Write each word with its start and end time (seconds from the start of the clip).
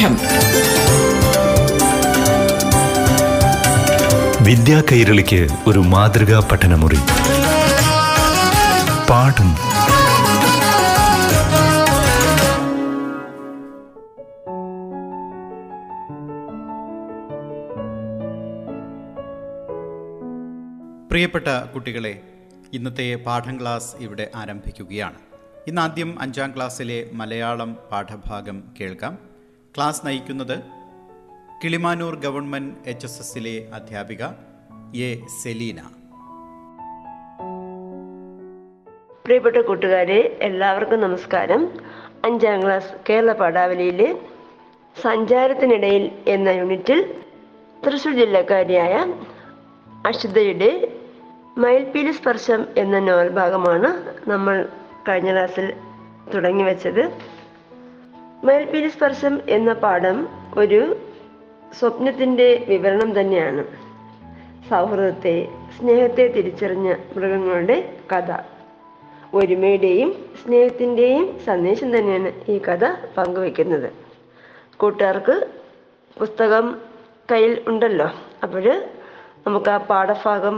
പാഠം 0.00 0.16
വിദ്യാ 4.44 4.82
കൈരളിക്ക് 4.92 5.48
ഒരു 5.66 5.78
മാതൃകാ 5.78 6.48
പഠനമുറി. 6.52 6.98
പാഠം. 9.10 9.50
പ്രിയപ്പെട്ട 21.10 21.48
കുട്ടികളെ 21.74 22.20
ഇന്നത്തെ 22.72 23.14
പാഠം 23.26 23.60
ക്ലാസ് 23.60 23.96
ഇവിടെ 24.00 24.30
ആരംഭിക്കുകയാണ്. 24.36 25.18
ഇന്നാദ്യം 25.68 26.20
അഞ്ചാം 26.20 26.52
ക്ലാസ്സിലെ 26.56 27.06
മലയാളം 27.12 27.76
പാഠഭാഗം 27.92 28.62
കേൾക്കാം. 28.80 29.29
ക്ലാസ് 29.76 30.06
നയിക്കുന്നത് 30.06 30.56
കിളിമാനൂർ 31.64 32.14
ഗവൺമെന്റ് 32.14 32.74
എച്ച് 32.86 33.06
എസ് 33.06 33.20
എസിലെ 33.20 33.68
അധ്യാപിക 33.74 34.22
എ 34.94 35.08
സെലീന. 35.42 35.80
പ്രിയപ്പെട്ട 39.24 39.56
കൂട്ടുകാരെ 39.56 40.38
എല്ലാവർക്കും 40.42 41.00
നമസ്കാരം. 41.00 41.62
അഞ്ചാം 42.24 42.60
ക്ലാസ് 42.62 42.92
കേരള 43.10 43.32
പാഠാവലിയിലെ 43.32 44.08
സഞ്ചാരത്തിനിടയിൽ 45.02 46.12
എന്ന 46.28 46.48
യൂണിറ്റിൽ 46.48 47.14
തൃശ്ശൂർ 47.86 48.14
ജില്ലക്കാരിയായ 48.14 48.94
അഷിതയുടെ 50.06 50.70
മയിൽപീലി 51.58 52.12
സ്പർശം 52.12 52.66
എന്ന 52.76 52.98
നോവൽ 52.98 53.28
ഭാഗമാണ് 53.28 53.90
നമ്മൾ 54.30 54.68
കഴിഞ്ഞ 55.08 55.30
ക്ലാസ്സിൽ 55.30 55.76
തുടങ്ങി 56.34 56.62
വെച്ചത്. 56.62 57.04
മയിൽപ്പീലി 58.44 58.88
സ്പർശം 58.88 59.40
എന്ന 59.48 59.72
പാഠം 59.72 60.28
ഒരു 60.58 60.96
സ്വപ്നത്തിന്റെ 61.78 62.66
വിവരണം 62.68 63.20
തന്നെയാണ്. 63.20 63.64
സൗഹൃദത്തെ 64.70 65.48
സ്നേഹത്തെ 65.78 66.26
തിരിച്ചറിഞ്ഞ 66.28 66.94
മൃഗങ്ങളുടെ 67.16 67.76
കഥ. 68.12 68.30
ഒരുമയുടെയും 69.34 70.10
സ്നേഹത്തിന്റെയും 70.44 71.38
സന്ദേശം 71.46 71.98
തന്നെയാണ് 71.98 72.32
ഈ 72.48 72.58
കഥ 72.58 72.84
പങ്കുവെക്കുന്നത് 73.16 73.92
കൂട്ടുകാർക്ക് 74.76 75.36
പുസ്തകം 76.18 76.66
കയ്യിൽ 77.32 77.64
ഉണ്ടല്ലോ. 77.68 78.08
അപ്പോൾ 78.42 78.66
നമുക്ക് 79.46 79.70
ആ 79.70 79.76
പാഠഭാഗം 79.76 80.56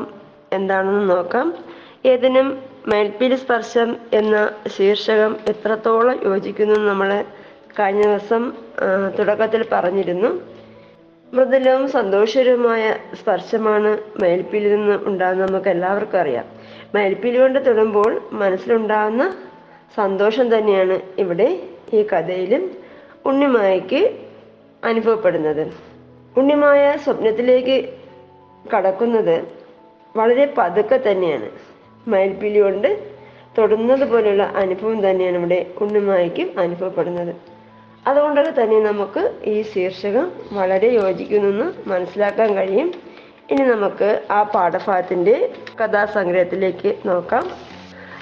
എന്താണെന്ന് 0.53 1.11
നോക്കാം. 1.11 1.49
ഏതിനും 2.07 2.49
മേൽപ്പിലി 2.87 3.35
സ്പർശം 3.35 3.97
എന്ന 4.13 4.37
ശീർഷകം 4.77 5.37
എത്രത്തോളം 5.49 6.21
യോജിക്കുന്നു 6.25 6.81
നമ്മൾ 6.91 7.25
കഴിഞ്ഞ 7.79 8.03
ദിവസം 8.03 8.53
തുടക്കത്തിൽ 9.19 9.65
പറഞ്ഞിരുന്നു. 9.73 10.31
മൃദുലവും 11.35 11.89
സന്തോഷകരവുമായ 11.91 12.97
സ്പർശമാണ് 13.21 13.91
മയിൽപ്പീലി 14.23 14.69
നിന്ന് 14.75 14.97
ഉണ്ടാകുന്നത് 15.05 15.49
നമുക്ക് 15.49 15.69
എല്ലാവർക്കും 15.69 16.19
അറിയാം. 16.19 16.45
മയിൽപ്പീലി 16.95 17.39
കൊണ്ട് 17.39 17.67
തൊടുമ്പോൾ 17.67 18.21
മനസ്സിലുണ്ടാകുന്ന 18.33 19.37
സന്തോഷം 19.97 20.59
തന്നെയാണ് 20.59 21.01
ഇവിടെ 21.19 21.49
ഈ 21.95 22.03
കഥയിലും 22.03 22.71
ഉണ്ണിമായയ്ക്ക് 23.27 24.03
അനുഭവപ്പെടുന്നത്. 24.85 25.65
ഉണ്ണിമായ 26.37 26.97
സ്വപ്നത്തിലേക്ക് 27.05 27.77
കടക്കുന്നത് 28.75 29.37
വളരെ 30.17 30.55
പതുക്കെ 30.59 31.01
തന്നെയാണ്. 31.11 31.49
മയിൽപ്പീലി 32.09 32.59
കൊണ്ട് 32.59 32.89
തൊടുന്നത് 33.59 34.05
പോലുള്ള 34.13 34.43
അനുഭവം 34.43 35.11
തന്നെയാണ് 35.11 35.37
ഇവിടെ 35.37 35.67
ഉണ്ണിമായയ്ക്കും 35.81 36.61
അനുഭവപ്പെടുന്നത്. 36.61 37.52
അതുകൊണ്ടൊക്കെ 38.07 38.63
തന്നെ 38.63 38.81
നമുക്ക് 38.81 39.35
ഈ 39.45 39.63
ശീർഷകം 39.63 40.33
വളരെ 40.53 40.89
യോജിക്കുന്നെന്ന് 40.89 41.89
മനസ്സിലാക്കാൻ 41.89 42.55
കഴിയും. 42.55 42.93
ഇനി 43.51 43.63
നമുക്ക് 43.63 44.23
ആ 44.31 44.43
പാഠഭാഗത്തിന്റെ 44.43 45.53
കഥാസംഗ്രഹത്തിലേക്ക് 45.81 46.97
നോക്കാം. 47.07 47.45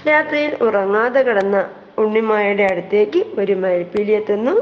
രാത്രിയിൽ 0.09 0.57
ഉറങ്ങാതെ 0.61 1.21
കിടന്ന 1.21 1.71
ഉണ്ണിമായയുടെ 1.99 2.63
അടുത്തേക്ക് 2.63 3.25
ഒരു 3.39 3.53
മയിൽപ്പീലി 3.53 4.13
എത്തുന്നു. 4.13 4.55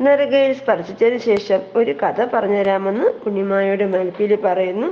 നെറുകയിൽ 0.00 0.52
സ്പർശിച്ചതിന് 0.52 1.18
ശേഷം 1.18 1.60
ഒരു 1.76 1.90
കഥ 1.90 2.24
പറഞ്ഞു 2.24 2.56
തരാമെന്ന് 2.56 3.28
ഉണ്ണിമായയുടെ 3.28 3.86
മയിൽപ്പീലി 3.86 4.34
പറയുന്നു. 4.34 4.88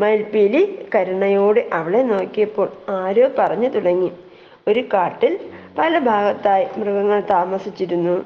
മയിൽപ്പീലി 0.00 0.88
കരുണയോടെ 0.94 1.70
അവളെ 1.72 2.02
നോക്കിയപ്പോൾ 2.02 2.68
ആരോ 2.88 3.28
പറഞ്ഞു 3.38 3.68
തുടങ്ങി. 3.68 4.12
ഒരു 4.68 4.80
കാട്ടിൽ 4.80 5.32
പല 5.78 5.98
ഭാഗത്തായി 5.98 6.66
മൃഗങ്ങൾ 6.76 7.20
താമസിച്ചിരുന്നു. 7.20 8.16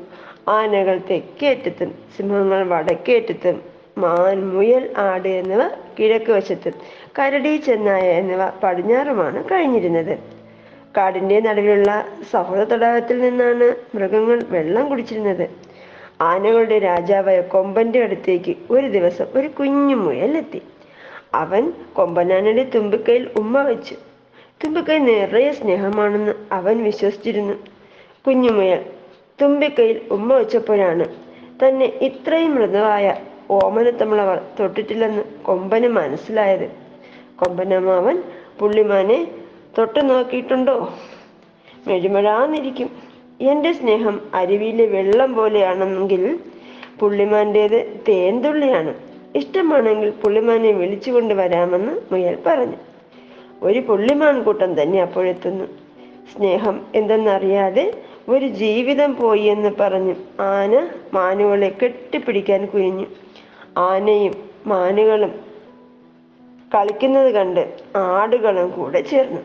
ആനകൾ 0.48 1.00
തെക്കേറ്റത്തും 1.10 1.94
സിംഹങ്ങൾ 2.16 2.62
വടക്കേറ്റത്തും 2.64 3.62
മാൻ 3.98 4.50
മുയൽ 4.50 4.94
ആട് 4.96 5.28
എന്നിവ 5.28 5.62
കിഴക്ക് 5.98 6.32
വശത്തും 6.32 6.72
കരടി 7.18 7.56
ചെന്നായ 7.56 8.00
എന്നിവ 8.00 8.50
പടിഞ്ഞാറുമാണ് 8.62 9.44
കഴിഞ്ഞിരുന്നത്. 9.44 10.18
കാടിന്റെ 10.96 11.40
നടുവിലുള്ള 11.40 12.06
സഹോദര 12.30 12.64
തടാകത്തിൽ 12.64 13.20
നിന്നാണ് 13.20 13.96
മൃഗങ്ങൾ 13.96 14.42
വെള്ളം 14.48 14.88
കുടിച്ചിരുന്നത്. 14.88 15.50
ആനകളുടെ 16.20 16.78
രാജാവായ 16.78 17.40
കൊമ്പന്റെ 17.40 18.02
അടുത്തേക്ക് 18.02 18.56
ഒരു 18.70 18.86
ദിവസം 18.86 19.26
ഒരു 19.34 19.48
കുഞ്ഞു 19.48 19.94
മുയൽ 19.96 20.36
എത്തി. 20.36 20.62
അവൻ 21.34 21.72
കൊമ്പനാനയുടെ 21.92 22.64
തുമ്പിക്കൈയിൽ 22.74 23.30
ഉമ്മ 23.36 23.62
വെച്ചു. 23.62 23.94
തുമ്പിക്കൈ 24.64 24.98
നിറയെ 24.98 25.50
സ്നേഹമാണെന്ന് 25.50 26.32
അവൻ 26.52 26.82
വിശ്വസിച്ചിരുന്നു. 26.84 27.52
കുഞ്ഞുമുയൽ 28.26 28.99
തുമ്പിക്കൈയിൽ 29.40 30.00
ഉമ്മ 30.10 30.34
വെച്ചപ്പോഴാണ് 30.34 31.04
തന്നെ 31.62 31.86
ഇത്രയും 31.86 32.54
മൃദുവായ 32.54 33.14
ഓമനത്തമിളവർ 33.50 34.40
തൊട്ടിട്ടില്ലെന്ന് 34.60 35.22
കൊമ്പന് 35.42 35.88
മനസ്സിലായത്. 35.88 36.70
കൊമ്പനമാവൻ 37.36 38.22
പുള്ളിമാനെ 38.58 39.28
തൊട്ടു 39.78 40.00
നോക്കിയിട്ടുണ്ടോ? 40.00 40.94
മെഴുമഴാന്നിരിക്കും. 41.86 42.90
എന്റെ 43.40 43.72
സ്നേഹം 43.72 44.20
അരുവിയിലെ 44.34 44.86
വെള്ളം 44.86 45.34
പോലെയാണെങ്കിൽ 45.34 46.38
പുള്ളിമാന്റേത് 46.98 48.00
തേൻതുള്ളിയാണ്. 48.08 48.94
ഇഷ്ടമാണെങ്കിൽ 49.34 50.10
പുള്ളിമാനെ 50.10 50.72
വിളിച്ചു 50.72 51.10
കൊണ്ടുവരാമെന്ന് 51.10 51.92
മുയൽ 52.12 52.38
പറഞ്ഞു. 52.46 52.76
ഒരു 53.62 53.78
പുള്ളിമാൻ 53.78 54.42
കൂട്ടം 54.42 54.82
തന്നെ 54.82 55.02
അപ്പോഴെത്തുന്നു. 55.02 55.64
സ്നേഹം 56.36 56.80
എന്തെന്നറിയാതെ 56.94 57.94
ഒരു 58.30 58.46
ജീവിതം 58.46 59.16
പോയി 59.16 59.40
എന്ന് 59.40 59.70
പറഞ്ഞു 59.80 60.14
ആന 60.40 60.88
മാനുകളെ 61.12 61.78
കെട്ടിപ്പിടിക്കാൻ 61.82 62.66
കുനിഞ്ഞു. 62.66 63.06
ആനയും 63.78 64.34
മാനുകളും 64.66 65.34
കളിക്കുന്നത് 66.74 67.34
കണ്ട് 67.34 67.74
ആടുകളും 67.96 68.70
കൂടെ 68.70 69.00
ചേർന്നു. 69.00 69.40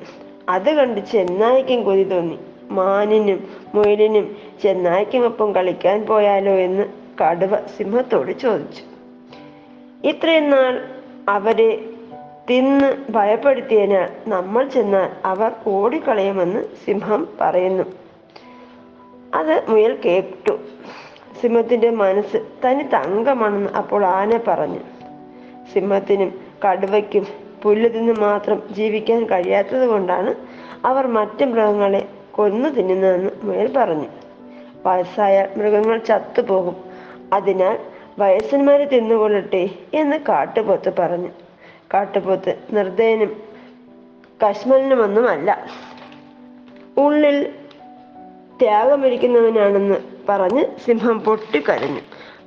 അത് 0.49 0.71
കണ്ട് 0.71 1.01
ചെന്നായിക്കും 1.01 1.83
കൊതി 1.83 2.03
തോന്നി. 2.03 2.39
മാനിനും 2.71 3.47
മുയലിനും 3.75 4.35
ചെന്നായ്ക്കുമൊപ്പം 4.63 5.55
കളിക്കാൻ 5.55 6.05
പോയാലോ 6.05 6.51
എന്ന് 6.51 6.83
കടുവ 7.23 7.55
സിംഹത്തോട് 7.55 8.39
ചോദിച്ചു. 8.39 8.83
ഇത്രയും 10.07 10.49
നാൾ 10.49 10.85
അവരെ 11.29 11.89
തിന്ന് 12.49 13.11
ഭയപ്പെടുത്തിയതിനാൽ 13.11 14.29
നമ്മൾ 14.29 14.67
ചെന്നാൽ 14.67 15.09
അവർ 15.25 15.51
ഓടിക്കളയുമെന്ന് 15.67 16.65
സിംഹം 16.85 17.27
പറയുന്നു. 17.41 18.04
അത് 19.35 19.63
മുയൽ 19.69 19.99
കേട്ടു. 20.05 20.59
സിംഹത്തിന്റെ 21.41 21.89
മനസ്സ് 21.89 22.37
തനി 22.65 22.83
തങ്കമാണെന്ന് 22.83 23.69
അപ്പോൾ 23.69 24.05
ആന 24.05 24.39
പറഞ്ഞു. 24.47 24.79
സിംഹത്തിനും 25.73 26.33
കടുവയ്ക്കും 26.65 27.27
പുല്ല് 27.63 27.89
തിന്ന് 27.89 28.13
മാത്രം 28.13 28.61
ജീവിക്കാൻ 28.71 29.25
കഴിയാത്തത് 29.25 29.87
കൊണ്ടാണ് 29.87 30.35
അവർ 30.85 31.07
മറ്റു 31.07 31.45
മൃഗങ്ങളെ 31.45 32.07
കൊന്നു 32.31 32.69
തിന്നുന്നതെന്ന് 32.69 33.31
മുയൽ 33.43 33.73
പറഞ്ഞു. 33.77 34.07
വയസ്സായ 34.85 35.47
മൃഗങ്ങൾ 35.57 35.97
ചത്തുപോകും 35.97 36.75
അതിനാൽ 37.33 37.79
വയസ്സന്മാരെ 38.19 38.85
തിന്നുകൊള്ളട്ടെ 38.85 39.69
എന്ന് 39.93 40.17
കാട്ടുപോത്ത് 40.17 40.93
പറഞ്ഞു. 40.99 41.29
കാട്ടുപോത്ത് 41.93 42.59
നിർദ്ദയനും 42.71 43.41
കശ്മലിനുമൊന്നുമല്ല. 44.45 45.65
ഉള്ളിൽ 46.97 47.53
ത്യാഗമരിക്കുന്നവനാണെന്ന് 48.59 49.95
പറഞ്ഞ് 50.29 50.65
സിംഹം 50.85 51.19
പൊട്ടിക്കരഞ്ഞു. 51.19 51.99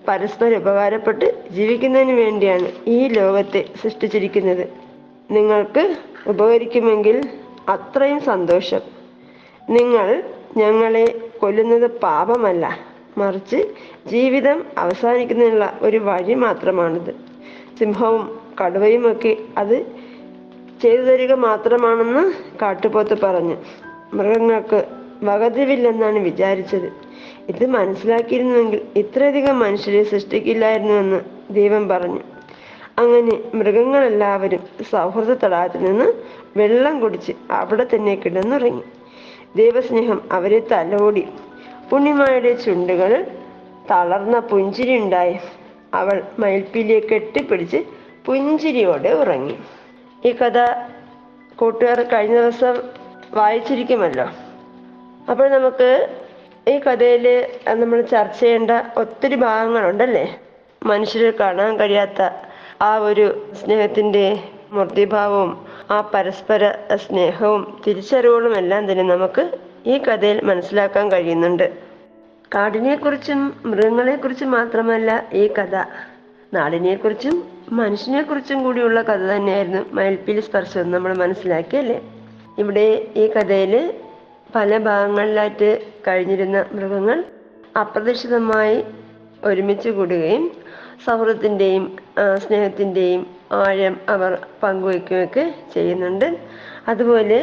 പരസ്പരം 0.08 0.56
ഉപകാരപ്പെട്ട് 0.56 1.48
ജീവിക്കുന്നതിന് 1.50 2.12
വേണ്ടിയാണ് 2.12 2.72
ഈ 2.86 3.08
ലോകത്തെ 3.08 3.64
സൃഷ്ടിച്ചിരിക്കുന്നത്. 3.82 4.68
നിങ്ങൾക്ക് 5.30 5.96
ഉപകരിക്കുമെങ്കിൽ 6.26 7.28
അത്രയും 7.68 8.20
സന്തോഷം. 8.20 8.80
നിങ്ങൾ 9.70 10.22
ഞങ്ങളെ 10.56 11.30
കൊല്ലുന്നത് 11.38 11.90
പാപമല്ല. 11.90 12.78
മറിച്ച് 13.18 13.56
ജീവിതം 14.06 14.64
അവസാനിക്കുന്നതിനുള്ള 14.78 15.78
ഒരു 15.82 15.96
വഴി 15.96 16.34
മാത്രമാണിത്. 16.34 17.14
സിംഹവും 17.78 18.40
കടുവയുമൊക്കെ 18.64 19.36
അത് 19.58 19.86
ചെയ്തു 20.82 21.02
തരിക 21.02 21.32
മാത്രമാണെന്ന് 21.32 22.32
കാട്ടുപോത്ത് 22.62 23.20
പറഞ്ഞു. 23.22 23.56
മൃഗങ്ങൾക്ക് 24.14 24.97
വകതിരിവില്ലെന്നാണ് 25.22 26.18
വിചാരിച്ചത്. 26.18 26.92
ഇത് 27.48 27.66
മനസ്സിലാക്കിയിരുന്നുവെങ്കിൽ 27.66 28.80
ഇത്രയധികം 28.96 29.58
മനുഷ്യരെ 29.58 30.04
സൃഷ്ടിക്കില്ലായിരുന്നുവെന്ന് 30.04 31.20
ദൈവം 31.50 31.88
പറഞ്ഞു. 31.88 32.20
അങ്ങനെ 32.98 33.56
മൃഗങ്ങളെല്ലാവരും 33.56 34.60
സൗഹൃദ 34.90 35.44
തടാകത്തിൽ 35.44 35.84
നിന്ന് 35.84 36.12
വെള്ളം 36.56 37.00
കുടിച്ച് 37.00 37.32
അവിടെ 37.50 37.86
തന്നെ 37.94 38.14
കിടന്നുറങ്ങി. 38.14 38.82
ദൈവസ്നേഹം 39.56 40.28
അവരെ 40.32 40.58
തലോടി. 40.58 41.28
പുണ്യമായുടെ 41.90 42.52
ചുണ്ടുകൾ 42.52 43.26
തളർന്ന 43.90 44.38
പുഞ്ചിരി 44.38 44.96
ഉണ്ടായി. 44.96 45.36
അവൾ 45.94 46.22
മയിൽപ്പീലിയെ 46.38 47.00
കെട്ടിപ്പിടിച്ച് 47.00 47.84
പുഞ്ചിരിയോടെ 48.26 49.08
ഉറങ്ങി. 49.08 49.56
ഈ 50.24 50.32
കഥ 50.32 50.58
കൂട്ടുകാർ 51.56 52.00
കഴിഞ്ഞ 52.00 52.40
ദിവസം 52.40 52.76
വായിച്ചിരിക്കുമല്ലോ? 53.34 54.47
അപ്പോൾ 55.30 55.48
നമുക്ക് 55.48 56.08
ഈ 56.68 56.78
കഥയിൽ 56.78 57.46
നമ്മൾ 57.68 58.00
ചർച്ച 58.00 58.40
ചെയ്യേണ്ട 58.40 58.70
ഒത്തിരി 58.96 59.34
ഭാഗങ്ങളുണ്ടല്ലേ? 59.34 60.40
മനുഷ്യരെ 60.82 61.30
കാണാൻ 61.30 61.76
കഴിയാത്ത 61.80 62.30
ആ 62.82 62.96
ഒരു 62.96 63.52
സ്നേഹത്തിന്റെ 63.64 64.40
മൂർത്തിഭാവവും 64.72 65.66
ആ 65.90 66.10
പരസ്പര 66.14 66.70
സ്നേഹവും 66.94 67.82
തിരിച്ചറിവുകളും 67.86 68.56
എല്ലാം 68.56 68.92
തന്നെ 68.92 69.04
നമുക്ക് 69.04 69.58
ഈ 69.86 69.98
കഥയിൽ 69.98 70.44
മനസ്സിലാക്കാൻ 70.44 71.12
കഴിയുന്നുണ്ട്. 71.12 71.72
കാടിനെക്കുറിച്ചും 72.54 73.60
മൃഗങ്ങളെക്കുറിച്ചും 73.64 74.50
മാത്രമല്ല 74.50 75.26
ഈ 75.32 75.46
കഥ. 75.46 75.76
നാടിനെക്കുറിച്ചും 76.54 77.44
മനുഷ്യനെക്കുറിച്ചും 77.72 78.64
കൂടിയുള്ള 78.64 79.02
കഥ 79.02 79.24
തന്നെയായിരുന്നു 79.32 79.82
മയിൽപ്പീലി 79.92 80.40
സ്പർശം 80.40 80.90
നമ്മൾ 80.90 81.14
മനസ്സിലാക്കിയല്ലേ? 81.14 82.00
ഇവിടെ 82.58 83.06
ഈ 83.16 83.26
കഥയിൽ 83.26 83.94
പല 84.54 84.78
ഭാഗങ്ങളിലായിട്ട് 84.78 85.68
കഴിഞ്ഞിരുന്ന 86.08 86.64
മൃഗങ്ങൾ 86.72 87.24
അപ്രതീക്ഷിതമായി 87.80 88.84
ഒരുമിച്ച് 89.44 89.90
കൂടുകയും 89.90 90.44
സൗഹൃദത്തിന്റെയും 91.06 91.96
സ്നേഹത്തിന്റെയും 92.36 93.26
ആഴം 93.52 93.96
അവർ 94.08 94.46
പങ്കുവയ്ക്കുകയൊക്കെ 94.62 95.54
ചെയ്യുന്നുണ്ട്. 95.74 96.38
അതുപോലെ 96.88 97.38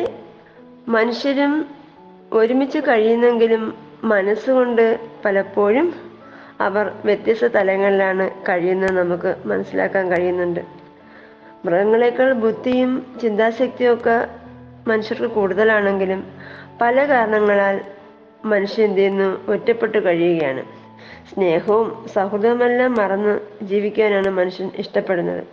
മനുഷ്യരും 0.87 1.53
ഒരുമിച്ച് 2.33 2.79
കഴിയുന്നെങ്കിലും 2.79 3.63
മനസ്സുകൊണ്ട് 4.03 4.99
പലപ്പോഴും 5.25 5.87
അവർ 6.61 6.91
വ്യത്യസ്ത 7.05 7.45
തലങ്ങളിലാണ് 7.45 8.25
കഴിയുന്നത് 8.49 8.91
നമുക്ക് 8.91 9.35
മനസ്സിലാക്കാൻ 9.45 10.11
കഴിയുന്നുണ്ട്. 10.11 10.59
മൃഗങ്ങളെക്കാൾ 11.65 12.33
ബുദ്ധിയും 12.33 12.91
ചിന്താശക്തിയും 13.21 13.93
ഒക്കെ 13.93 14.17
മനുഷ്യർക്ക് 14.87 15.29
കൂടുതലാണെങ്കിലും 15.35 16.21
പല 16.81 17.07
കാരണങ്ങളാൽ 17.07 17.81
മനുഷ്യൻ 18.45 18.85
എന്ത് 18.85 18.97
ചെയ്യുന്നു? 18.97 19.51
ഒറ്റപ്പെട്ട് 19.51 20.05
കഴിയുകയാണ്. 20.05 20.63
സ്നേഹവും 21.33 22.05
സൗഹൃദവുമെല്ലാം 22.15 22.93
മറന്ന് 22.93 23.39
ജീവിക്കാനാണ് 23.61 24.29
മനുഷ്യൻ 24.29 24.71
ഇഷ്ടപ്പെടുന്നത്. 24.77 25.43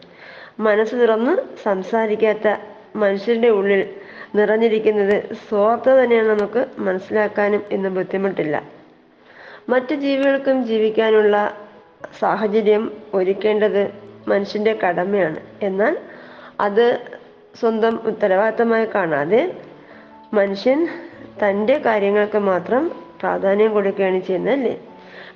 മനസ്സ് 0.61 0.95
തുറന്ന് 0.95 1.37
സംസാരിക്കാത്ത 1.63 2.57
മനുഷ്യരുടെ 2.97 3.49
ഉള്ളിൽ 3.49 3.95
നിറഞ്ഞിരിക്കുന്നത് 4.35 5.35
സ്വാർത്ഥ 5.49 5.89
തന്നെയാണ് 5.89 6.29
നമുക്ക് 6.29 6.67
മനസ്സിലാക്കാനും 6.79 7.63
ഇന്ന് 7.71 7.89
ബുദ്ധിമുട്ടില്ല. 7.89 8.63
മറ്റു 9.69 9.95
ജീവികൾക്കും 9.95 10.67
ജീവിക്കാനുള്ള 10.67 11.57
സാഹചര്യം 12.19 12.93
ഒരുക്കേണ്ടത് 13.15 13.93
മനുഷ്യന്റെ 14.29 14.73
കടമയാണ്. 14.73 15.41
എന്നാൽ 15.63 15.99
അത് 16.61 17.01
സ്വന്തം 17.61 18.01
ഉത്തരവാദിത്തമായി 18.05 18.85
കാണാതെ 18.85 19.57
മനുഷ്യൻ 20.35 20.89
തന്റെ 21.43 21.79
കാര്യങ്ങൾക്ക് 21.79 22.39
മാത്രം 22.39 22.93
പ്രാധാന്യം 23.21 23.73
കൊടുക്കുകയാണ് 23.73 24.21
ചെയ്യുന്നതല്ലേ? 24.21 24.81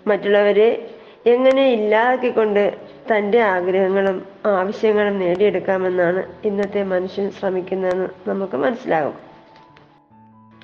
മറ്റുള്ളവരെ 0.06 0.90
എങ്ങനെ 1.26 1.72
ഇല്ലാതാക്കിക്കൊണ്ട് 1.72 2.74
തന്റെ 3.12 3.38
ആഗ്രഹങ്ങളും 3.38 4.26
ആവശ്യങ്ങളും 4.46 5.18
നേടിയെടുക്കാമെന്നാണ് 5.18 6.22
ഇന്നത്തെ 6.44 6.82
മനുഷ്യൻ 6.82 7.30
ശ്രമിക്കുന്നതെന്ന് 7.30 8.30
നമുക്ക് 8.30 8.56
മനസ്സിലാകും. 8.56 9.14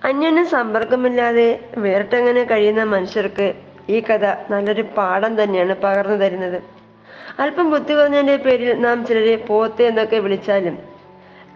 അന്യന് 0.04 0.44
സമ്പർക്കമില്ലാതെ 0.44 1.60
വേറിട്ടെങ്ങനെ 1.76 2.44
കഴിയുന്ന 2.44 2.82
മനുഷ്യർക്ക് 2.82 3.54
ഈ 3.88 4.00
കഥ 4.00 4.24
നല്ലൊരു 4.50 4.82
പാഠം 4.82 5.42
തന്നെയാണ് 5.42 5.74
പകർന്നു 5.74 6.16
തരുന്നത്. 6.16 6.62
അല്പം 7.38 7.70
ബുദ്ധി 7.70 7.94
കുറഞ്ഞതിന്റെ 7.94 8.36
പേരിൽ 8.36 8.80
നാം 8.80 9.06
ചിലരെ 9.06 9.36
പോത്ത് 9.36 9.82
എന്നൊക്കെ 9.82 10.16
വിളിച്ചാലും 10.16 10.78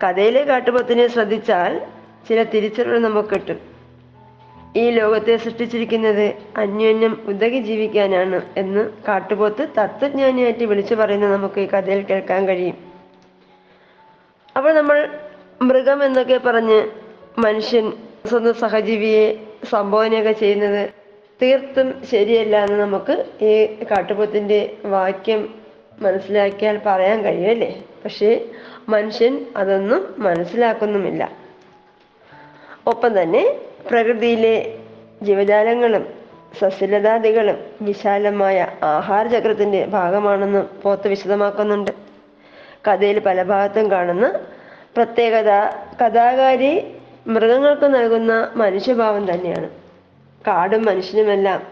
കഥയിലെ 0.05 0.43
കാട്ടുപോത്തിനെ 0.43 1.07
ശ്രദ്ധിച്ചാൽ 1.07 1.81
ചില 2.29 2.43
തിരിച്ചറിവ് 2.43 2.99
നമുക്ക് 2.99 3.29
കിട്ടും. 3.29 3.59
ഈ 4.77 4.91
ലോകത്തെ 4.91 5.37
സൃഷ്ടിച്ചിരിക്കുന്നത് 5.37 6.35
അന്യോന്യം 6.57 7.25
ഉദകി 7.29 7.59
ജീവിക്കാനാണ് 7.59 8.43
എന്ന് 8.57 8.91
കാട്ടുപോത്ത് 9.09 9.69
തത്വജ്ഞാനിയായിട്ട് 9.79 10.65
വിളിച്ചു 10.65 10.95
പറയുന്നത് 10.95 11.33
നമുക്ക് 11.33 11.61
ഈ 11.61 11.67
കഥയിൽ 11.67 12.03
കേൾക്കാൻ 12.03 12.49
കഴിയും. 12.49 12.77
അപ്പോൾ 14.57 14.73
നമ്മൾ 14.73 15.19
മൃഗം 15.63 16.05
എന്നൊക്കെ 16.05 16.41
പറഞ്ഞ് 16.47 16.89
മനുഷ്യൻ 17.39 17.93
സ്വന്തം 18.27 18.55
സഹജീവിയെ 18.55 19.47
സംബോധനയൊക്കെ 19.71 20.33
ചെയ്യുന്നത് 20.33 20.91
തീർത്തും 21.43 22.07
ശരിയല്ല 22.11 22.65
എന്ന് 22.65 22.81
നമുക്ക് 22.81 23.45
ഈ 23.45 23.67
കാട്ടുപോത്തിന്റെ 23.91 24.77
വാക്യം 24.85 25.55
മനസ്സിലാക്കിയാൽ 25.99 26.81
പറയാൻ 26.87 27.23
കഴിയുമല്ലേ 27.23 27.83
പക്ഷേ 28.05 28.45
മനുഷ്യൻ 28.89 29.47
അതൊന്നും 29.57 30.15
മനസ്സിലാക്കുന്നുമില്ല. 30.19 31.46
ഒപ്പം 32.87 33.23
തന്നെ 33.23 33.61
പ്രകൃതിയിലെ 33.91 34.79
ജീവജാലങ്ങളും 35.23 36.07
സസ്യലതാദികളും 36.59 37.57
വിശാലമായ 37.83 38.69
ആഹാരചക്രത്തിന്റെ 38.83 39.87
ഭാഗമാണെന്ന് 39.87 40.83
പോത്ത് 40.83 41.09
വിശദമാക്കുന്നുണ്ട്. 41.09 41.91
കഥയിൽ 42.89 43.19
പല 43.19 43.43
ഭാഗത്തും 43.43 43.91
കാണുന്ന 43.91 44.41
പ്രത്യേകത 44.97 45.51
കഥാകാരി 46.03 46.95
മൃഗങ്ങൾക്ക് 47.27 47.95
നൽകുന്ന 47.95 48.53
മനുഷ്യഭാവം 48.57 49.31
തന്നെയാണ്. 49.31 49.71
കാടും 50.47 50.85
മനുഷ്യനുമെല്ലാം 50.85 51.63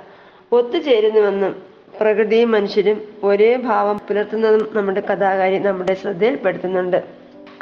ഒത്തുചേരുന്നുവെന്നും 0.53 1.63
പ്രകൃതിയും 2.01 2.51
മനുഷ്യരും 2.51 3.15
ഒരേ 3.23 3.57
ഭാവം 3.57 3.99
പുലർത്തുന്നതും 3.99 4.71
നമ്മുടെ 4.73 5.01
കഥാകാരി 5.01 5.59
നമ്മുടെ 5.59 5.95
ശ്രദ്ധയിൽപ്പെടുത്തുന്നുണ്ട് 5.95 7.03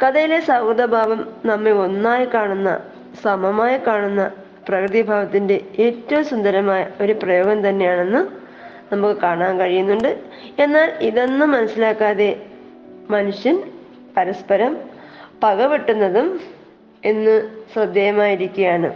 കഥയിലെ 0.03 0.39
സൗഹൃദഭാവം 0.39 1.35
നമ്മെ 1.45 1.71
ഒന്നായി 1.71 2.25
കാണുന്ന 2.25 2.69
സമമായി 3.21 3.77
കാണുന്ന 3.77 4.31
പ്രകൃതിഭാവത്തിന്റെ 4.67 5.61
ഏറ്റവും 5.79 6.25
സുന്ദരമായ 6.25 6.87
ഒരു 7.01 7.13
പ്രയോഗം 7.13 7.69
തന്നെയാണെന്ന് 7.69 8.27
നമുക്ക് 8.93 9.21
കാണാൻ 9.21 9.59
കഴിയുന്നുണ്ട്. 9.59 10.19
എന്നാൽ 10.59 10.93
ഇതൊന്നും 11.01 11.51
മനസ്സിലാക്കാതെ 11.51 12.41
മനുഷ്യൻ 13.09 13.63
പരസ്പരം 14.17 14.77
പകവെട്ടുന്നതും 15.43 16.39
എന്ന് 17.05 17.49
ശ്രദ്ധേയമായിരിക്കുകയാണ്. 17.73 18.93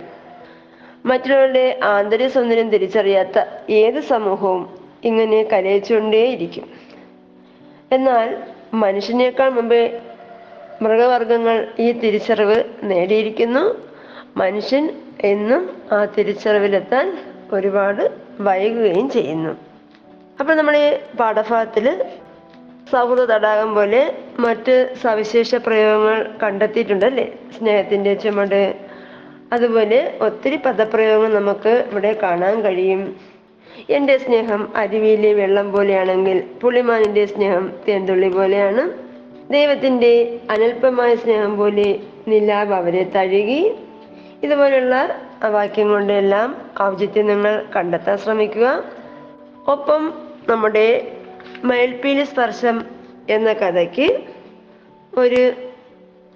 മറ്റുള്ളവരുടെ 1.06 1.80
ആന്തരിക 1.84 2.28
സൗന്ദര്യം 2.28 2.70
തിരിച്ചറിയാത്ത 2.70 3.46
ഏത് 3.70 4.00
സമൂഹവും 4.00 4.78
ഇങ്ങനെ 5.04 5.44
കലയിച്ചുകൊണ്ടേയിരിക്കും 5.44 6.70
എന്നാൽ 7.92 8.38
മനുഷ്യനേക്കാൾ 8.74 9.50
മുമ്പേ 9.50 10.02
മൃഗവർഗങ്ങൾ 10.82 11.68
ഈ 11.80 11.92
തിരിച്ചറിവ് 11.92 12.64
നേടിയിരിക്കുന്നു. 12.84 13.87
മനുഷ്യൻ 14.42 14.86
എന്നും 15.24 15.64
ആ 15.92 16.06
തിരിച്ചറിവിലെത്താൻ 16.06 17.06
ഒരുപാട് 17.54 18.04
വൈകുകയും 18.40 19.10
ചെയ്യുന്നു. 19.10 19.52
അപ്പോൾ 20.40 20.54
നമ്മൾ 20.54 20.78
ഈ 20.78 20.88
പാഠഭാഗത്തിൽ 21.20 21.86
സൗഹൃദ 22.92 23.22
തടാകം 23.32 23.76
പോലെ 23.76 24.02
മറ്റ് 24.40 24.76
സവിശേഷ 25.02 25.56
പ്രയോഗങ്ങൾ 25.56 26.20
കണ്ടെത്തിയിട്ടുണ്ടല്ലേ? 26.44 27.26
സ്നേഹത്തിന്റെ 27.58 28.14
ചുമട് 28.14 28.62
അതുപോലെ 29.54 30.00
ഒത്തിരി 30.22 30.56
പദപ്രയോഗങ്ങൾ 30.56 31.40
നമുക്ക് 31.40 31.74
ഇവിടെ 31.92 32.12
കാണാൻ 32.24 32.56
കഴിയും. 32.62 33.02
എന്റെ 33.90 34.18
സ്നേഹം 34.18 34.62
അരുവിയിലെ 34.76 35.34
വെള്ളം 35.34 35.72
പോലെയാണെങ്കിൽ 35.72 36.38
പുളിമാനിന്റെ 36.62 37.26
സ്നേഹം 37.26 37.66
തേന്തുള്ളി 37.88 38.30
പോലെയാണ്. 38.30 38.84
ദൈവത്തിന്റെ 39.54 40.14
അനൽപമായ 40.52 41.16
സ്നേഹം 41.16 41.58
പോലെ 41.58 41.90
നിലാവ് 42.28 42.74
അവരെ 42.74 43.04
തഴുകി 43.16 43.62
ഇതുപോലുള്ള 44.44 45.22
വാക്യം 45.50 45.90
കൊണ്ടെല്ലാം 45.90 46.72
ഔചിത്യം 46.82 47.28
നിങ്ങൾ 47.28 47.66
കണ്ടെത്താൻ 47.76 48.18
ശ്രമിക്കുക. 48.18 48.84
ഒപ്പം 49.68 50.14
നമ്മുടെ 50.50 51.18
മയിൽപ്പീലി 51.64 52.24
സ്പർശം 52.24 52.86
എന്ന 53.30 53.54
കഥയ്ക്ക് 53.54 54.24
ഒരു 55.18 55.54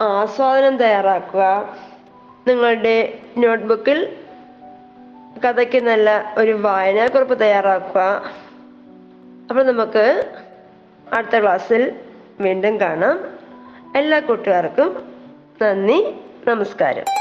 ആസ്വാദനം 0.01 0.77
തയ്യാറാക്കുക. 0.77 1.75
നിങ്ങളുടെ 2.47 3.19
നോട്ട്ബുക്കിൽ 3.37 4.17
കഥയ്ക്ക് 5.45 5.83
നല്ല 5.83 6.35
ഒരു 6.37 6.51
വായനാക്കുറിപ്പ് 6.51 7.39
തയ്യാറാക്കുക. 7.39 8.31
അപ്പോൾ 9.49 9.63
നമുക്ക് 9.63 10.31
അടുത്ത 11.13 11.41
ക്ലാസ്സിൽ 11.41 11.95
വീണ്ടും 12.39 12.79
കാണാം. 12.79 13.19
എല്ലാ 13.95 14.19
കൂട്ടുകാർക്കും 14.19 15.13
നന്ദി 15.61 16.15
നമസ്കാരം. 16.47 17.20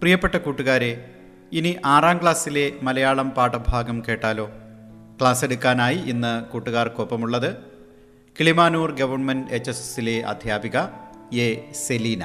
പ്രിയപ്പെട്ട 0.00 0.36
കൂട്ടുകാരെ 0.36 1.04
ഇനി 1.52 1.76
ആറാം 1.84 2.18
ക്ലാസ്സിലെ 2.22 2.72
മലയാളം 2.82 3.30
പാഠഭാഗം 3.30 4.02
കേട്ടാലോ? 4.08 4.50
ക്ലാസ് 5.20 5.44
എടുക്കാനായി 5.44 5.96
ഇന്ന് 5.96 6.44
കൂട്ടുകാർക്കൊപ്പമുള്ളത് 6.44 7.56
കിളിമാനൂർ 8.40 8.92
ഗവൺമെന്റ് 8.92 9.52
എച്ച് 9.52 9.70
എസ് 9.70 9.80
എസിലെ 9.80 10.22
അധ്യാപിക 10.22 10.78
എ 11.32 11.72
സെലീന. 11.72 12.24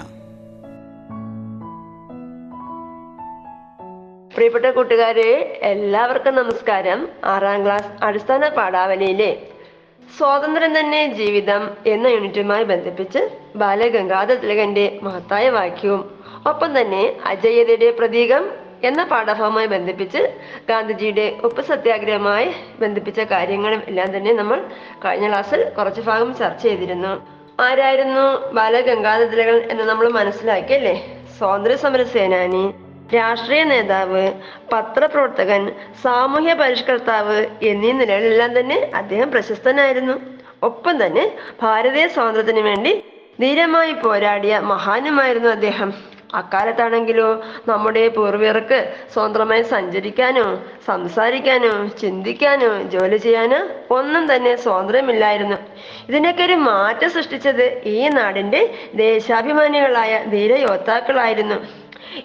പ്രിയപ്പെട്ട 4.35 4.65
കൂട്ടുകാരെ 4.65 5.31
എല്ലാവർക്കും 5.63 6.35
നമസ്കാരം. 6.35 7.09
ആറാം 7.25 7.65
ക്ലാസ് 7.65 8.03
അടിസ്ഥാന 8.03 8.49
പാഠാവലിയിലെ 8.49 9.47
സ്വാതന്ത്ര്യം 10.17 10.79
തന്നെ 10.79 11.13
ജീവിതം 11.13 11.69
എന്ന 11.87 12.07
യൂണിറ്റുമായി 12.07 12.63
ബന്ധിപ്പിച്ച് 12.63 13.37
ബാലഗംഗാധര 13.55 14.33
തിലകന്റെ 14.33 14.99
മഹത്തായ 15.03 15.49
വാക്യവും 15.49 16.22
ഒപ്പം 16.47 16.81
തന്നെ 16.81 17.15
അജയ്യതയുടെ 17.25 17.91
പ്രതീകം 17.91 18.49
എന്ന 18.83 19.03
പാഠഭാഗവുമായി 19.03 19.67
ബന്ധിപ്പിച്ച് 19.67 20.17
ഗാന്ധിജിയുടെ 20.69 21.37
ഉപ്പ് 21.43 21.61
സത്യാഗ്രഹമായി 21.61 22.53
ബന്ധിപ്പിച്ച 22.79 23.19
കാര്യങ്ങളും 23.19 23.81
എല്ലാം 23.87 24.17
തന്നെ 24.17 24.33
നമ്മൾ 24.33 24.65
കഴിഞ്ഞ 25.05 25.27
ക്ലാസ്സിൽ 25.27 25.69
കുറച്ച് 25.69 26.01
ഭാഗം 26.01 26.35
ചർച്ച 26.35 26.63
ചെയ്തിരുന്നു. 26.63 27.27
ആരായിരുന്നു 27.59 28.53
ബാലഗംഗാധര 28.53 29.25
തിലകൻ 29.25 29.55
എന്ന് 29.71 29.83
നമ്മൾ 29.83 30.09
മനസ്സിലാക്കി 30.09 30.73
അല്ലേ? 30.73 31.19
സ്വാതന്ത്ര്യ 31.37 31.75
സമര 31.75 32.03
സേനാനി 32.03 32.73
രാഷ്ട്രീയ 33.15 33.63
നേതാവ് 33.63 34.31
പത്രപ്രവർത്തകൻ 34.73 35.73
സാമൂഹ്യ 36.03 36.53
പരിഷ്കർത്താവ് 36.53 37.45
എന്നീ 37.61 37.91
നിലകളിലെല്ലാം 37.91 38.59
തന്നെ 38.59 38.91
അദ്ദേഹം 38.95 39.31
പ്രശസ്തനായിരുന്നു. 39.31 40.13
ഒപ്പം 40.63 41.05
തന്നെ 41.05 41.31
ഭാരതീയ 41.61 42.07
സ്വാതന്ത്ര്യത്തിന് 42.07 42.59
വേണ്ടി 42.59 43.03
ധീരമായി 43.39 43.93
പോരാടിയ 43.93 44.59
മഹാനുമായിരുന്നു 44.59 45.49
അദ്ദേഹം. 45.49 46.12
അക്കാലത്താണെങ്കിലോ 46.33 47.29
നമ്മുടെ 47.67 48.07
പൂർവികർക്ക് 48.07 48.79
സ്വതന്ത്രമായി 49.13 49.63
സഞ്ചരിക്കാനോ 49.63 50.45
സംസാരിക്കാനോ 50.87 51.73
ചിന്തിക്കാനോ 52.01 52.71
ജോലി 52.93 53.17
ചെയ്യാനോ 53.17 53.59
ഒന്നും 53.93 54.35
തന്നെ 54.35 54.55
സ്വാതന്ത്ര്യമില്ലായിരുന്നു 54.55 55.57
ഇതിനൊക്കെ 56.09 56.43
ഒരു 56.43 56.53
മാറ്റം 56.53 57.09
സൃഷ്ടിച്ചത് 57.09 57.65
ഈ 57.85 58.07
നാടിന്റെ 58.07 58.61
ദേശാഭിമാനികളായ 58.95 60.23
ധീരയോദ്ധാക്കളായിരുന്നു. 60.31 61.59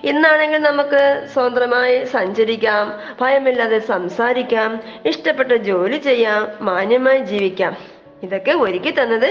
ഇന്നാണെങ്കിൽ 0.05 0.61
നമുക്ക് 0.61 1.03
സ്വതന്ത്രമായി 1.33 2.05
സഞ്ചരിക്കാം 2.05 2.87
ഭയമില്ലാതെ 3.21 3.79
സംസാരിക്കാം 3.79 4.81
ഇഷ്ടപ്പെട്ട 5.07 5.53
ജോലി 5.53 5.97
ചെയ്യാം 5.97 6.43
മാന്യമായി 6.61 7.19
ജീവിക്കാം. 7.19 7.77
ഇതൊക്കെ 8.23 8.53
ഒരുക്കി 8.53 8.91
തന്നത് 8.91 9.31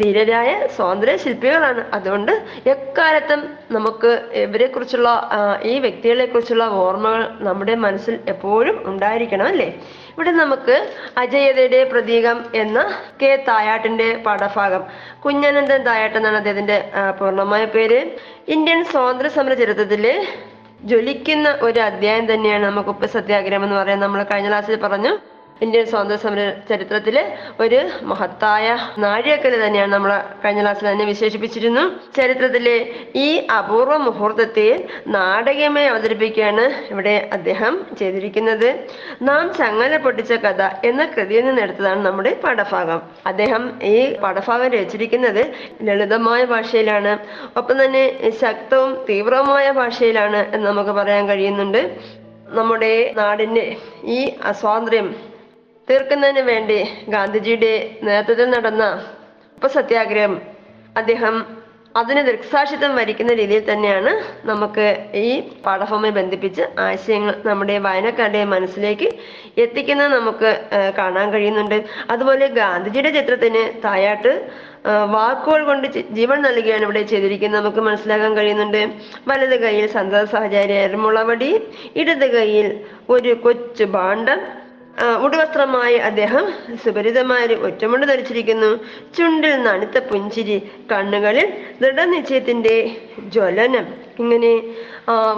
ധീരരായ 0.00 0.50
സ്വാതന്ത്ര്യ 0.76 1.16
ശില്പികളാണ് 1.16 1.82
അതുകൊണ്ട് 1.94 2.32
എക്കാലത്തും 2.66 3.40
നമുക്ക് 3.70 4.10
ഇവരെ 4.44 4.66
കുറിച്ചുള്ള 4.66 5.10
ഈ 5.64 5.78
വ്യക്തികളെ 5.78 6.26
കുറിച്ചുള്ള 6.26 6.64
ഓർമ്മകൾ 6.82 7.22
നമ്മുടെ 7.46 7.74
മനസ്സിൽ 7.84 8.14
എപ്പോഴും 8.28 8.76
ഉണ്ടായിരിക്കണം 8.90 9.46
അല്ലേ? 9.46 9.68
ഇവിടെ 10.12 10.32
നമുക്ക് 10.42 10.74
അജയതയുടെ 11.18 11.84
പ്രതീകം 11.92 12.44
എന്ന 12.54 12.78
കെ 13.22 13.44
തായാട്ടിന്റെ 13.48 14.08
പാഠഭാഗം. 14.26 14.82
കുഞ്ഞനന്ദൻ 15.24 15.82
തായാട്ട് 15.88 16.16
എന്നാണ് 16.18 16.36
അദ്ദേഹത്തിന്റെ 16.36 16.78
പൂർണമായ 17.20 17.64
പേര്. 17.76 18.00
ഇന്ത്യൻ 18.48 18.84
സ്വാതന്ത്ര്യ 18.92 19.32
സമര 19.38 19.54
ചരിത്രത്തിലെ 19.62 20.14
ജ്വലിക്കുന്ന 20.84 21.48
ഒരു 21.66 21.80
അധ്യായം 21.80 22.34
തന്നെയാണ് 22.34 22.64
നമുക്ക് 22.64 22.90
ഉപ്പ് 22.94 23.06
സത്യാഗ്രഹം 23.06 23.64
എന്ന് 23.64 23.76
പറയാൻ 23.76 24.00
നമ്മൾ 24.00 24.22
കഴിഞ്ഞ 24.32 24.48
ക്ലാസ്സിൽ 24.48 24.80
പറഞ്ഞു. 24.86 25.12
ഇന്ത്യൻ 25.62 25.86
സ്വാതന്ത്ര്യ 25.86 26.16
സമര 26.22 26.40
ചരിത്രത്തിലെ 26.68 27.38
ഒരു 27.60 27.78
മഹത്തായ 28.02 28.78
നാഴികക്കൽ 28.98 29.66
തന്നെയാണ് 29.66 29.92
നമ്മൾ 29.92 30.10
കഴിഞ്ഞ 30.44 30.60
ക്ലാസ്സിൽ 30.60 30.90
തന്നെ 30.90 31.04
വിശേഷിപ്പിച്ചിരുന്നു. 31.04 31.84
ചരിത്രത്തിലെ 32.16 32.74
ഈ 33.16 33.46
അപൂർവ 33.58 33.96
മുഹൂർത്തത്തെ 33.96 34.86
നാടകീയമായി 35.06 35.86
അവതരിപ്പിക്കുകയാണ് 35.86 36.64
ഇവിടെ 36.90 37.30
അദ്ദേഹം 37.32 37.86
ചെയ്തിരിക്കുന്നത്. 37.98 38.68
നാം 39.22 39.54
ചങ്ങല 39.54 39.96
പൊട്ടിച്ച 39.96 40.32
കഥ 40.32 40.62
എന്ന 40.84 41.04
കൃതിയിൽ 41.06 41.44
നിന്ന് 41.44 41.62
എടുത്തതാണ് 41.62 42.04
നമ്മുടെ 42.06 42.34
പാഠഭാഗം. 42.44 43.00
അദ്ദേഹം 43.26 43.82
ഈ 43.82 44.16
പാഠഭാഗം 44.16 44.68
രചിച്ചിരിക്കുന്നത് 44.68 45.42
ലളിതമായ 45.82 46.44
ഭാഷയിലാണ്. 46.44 47.18
ഒപ്പം 47.56 47.84
തന്നെ 47.84 48.30
ശക്തവും 48.42 48.92
തീവ്രവുമായ 49.08 49.70
ഭാഷയിലാണ് 49.70 50.54
എന്ന് 50.54 50.66
നമുക്ക് 50.68 50.90
പറയാൻ 50.90 51.28
കഴിയുന്നുണ്ട്. 51.28 51.82
നമ്മുടെ 52.58 53.14
നാടിന്റെ 53.16 53.76
ഈ 54.04 54.32
അസ്വാതന്ത്ര്യം 54.44 55.35
തീർക്കുന്നതിന് 55.88 56.42
വേണ്ടി 56.52 56.78
ഗാന്ധിജിയുടെ 57.08 57.74
നേതൃത്വത്തിൽ 58.02 58.50
നടന്ന 58.50 58.84
ഉപസത്യാഗ്രഹം 59.58 60.34
അദ്ദേഹം 60.96 61.34
അതിന് 62.00 62.22
ദൃക്സാക്ഷിത്വം 62.26 62.96
വരിക്കുന്ന 62.96 63.32
രീതിയിൽ 63.32 63.62
തന്നെയാണ് 63.72 64.10
നമുക്ക് 64.48 64.86
ഈ 65.14 65.28
പാഠഭൂമി 65.66 66.10
ബന്ധിപ്പിച്ച് 66.10 66.64
ആശയങ്ങൾ 66.78 67.34
നമ്മുടെ 67.46 67.78
വായനക്കാരുടെ 67.78 68.44
മനസ്സിലേക്ക് 68.44 69.08
എത്തിക്കുന്നത് 69.64 70.10
നമുക്ക് 70.12 70.50
കാണാൻ 70.98 71.32
കഴിയുന്നുണ്ട്. 71.32 71.78
അതുപോലെ 72.10 72.46
ഗാന്ധിജിയുടെ 72.60 73.10
ചിത്രത്തിന് 73.10 73.62
തായാട്ട് 73.84 74.32
വാക്കുകൾ 75.16 75.64
കൊണ്ട് 75.64 75.86
ജീവൻ 76.18 76.38
നൽകുകയാണ് 76.42 76.82
ഇവിടെ 76.82 77.02
ചെയ്തിരിക്കുന്നത്. 77.02 77.60
നമുക്ക് 77.60 77.80
മനസ്സിലാക്കാൻ 77.80 78.36
കഴിയുന്നുണ്ട്. 78.36 78.82
വലത് 79.28 79.56
കൈയിൽ 79.62 79.86
സന്തത 79.96 80.24
സഹചാരി 80.24 80.76
മുളവടി 81.06 81.50
ഇടത് 81.96 82.28
കൈയിൽ 82.36 82.68
ഒരു 83.08 83.32
കൊച്ചു 83.46 83.84
ഭാണ്ഡം 83.96 84.40
ഉടുവസ്ത്രമായി 85.24 85.96
അദ്ദേഹം 86.08 86.44
സുപരിതമായ 86.84 87.46
ഒറ്റമുണ്ട് 87.68 88.06
ധരിച്ചിരിക്കുന്നു. 88.06 88.70
ചുണ്ടിൽ 89.16 89.54
നടുത്ത 89.66 89.98
പുഞ്ചിരി 90.10 90.56
കണ്ണുകളിൽ 90.92 91.48
ദൃഢനിശ്ചയത്തിന്റെ 91.82 92.76
ജ്വലനം. 93.34 93.86
ഇങ്ങനെ 94.18 94.52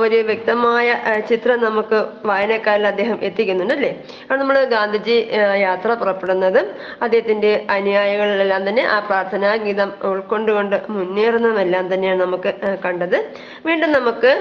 ഒരു 0.05 0.17
വ്യക്തമായ 0.29 0.89
ചിത്രം 1.29 1.59
നമുക്ക് 1.65 1.99
വായനക്കാരിൽ 2.29 2.87
അദ്ദേഹം 2.87 3.19
എത്തിക്കുന്നുണ്ട് 3.23 3.75
അല്ലേ? 3.75 3.91
അത് 4.31 4.41
നമ്മൾ 4.41 4.65
ഗാന്ധിജി 4.75 5.17
യാത്ര 5.63 5.89
പുറപ്പെടുന്നതും 5.95 6.69
അദ്ദേഹത്തിന്റെ 7.03 7.67
അനുയായികളിലെല്ലാം 7.71 8.69
തന്നെ 8.69 8.85
ആ 8.95 8.99
പ്രാർത്ഥനാ 9.09 9.51
ഗീതം 9.57 9.93
ഉൾക്കൊണ്ടുകൊണ്ട് 10.03 10.77
മുന്നേറുന്നതുമെല്ലാം 10.91 11.95
തന്നെയാണ് 11.95 12.21
നമുക്ക് 12.23 12.53
കണ്ടത്. 12.85 13.19
വീണ്ടും 13.67 13.93
നമുക്ക് 13.93 14.33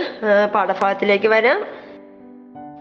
പാഠഭാഗത്തിലേക്ക് 0.54 1.28
വരാം. 1.28 1.87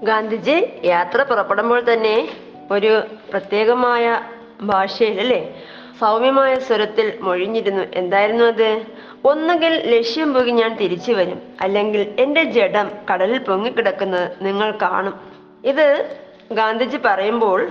ഗാന്ധിജി 0.03 0.81
യാത്ര 0.85 1.23
പുറപ്പെടുമ്പോൾ 1.23 1.93
തന്നെ 1.93 2.29
ഒരു 2.71 3.05
പ്രത്യേകമായ 3.31 4.21
ഭാഷയിൽ 4.61 5.21
അല്ലേ? 5.21 5.63
സൗമ്യമായ 6.01 6.55
സ്വരത്തിൽ 6.55 7.19
മൊഴിഞ്ഞിരുന്നു. 7.21 7.83
എന്തായിരുന്നു 7.95 8.45
അത്? 8.45 8.83
ഒന്നുകിൽ 9.25 9.97
ലക്ഷ്യം 9.97 10.35
പോകി 10.35 10.51
ഞാൻ 10.51 10.77
തിരിച്ചു 10.77 11.13
വരും. 11.13 11.43
അല്ലെങ്കിൽ 11.61 12.15
എന്റെ 12.19 12.45
ജഡം 12.45 12.91
കടലിൽ 13.13 13.39
പൊങ്ങിക്കിടക്കുന്നത് 13.39 14.33
നിങ്ങൾ 14.41 14.79
കാണും. 14.83 15.21
ഇത് 15.65 16.17
ഗാന്ധിജി 16.53 16.97
പറയുമ്പോൾ 16.97 17.71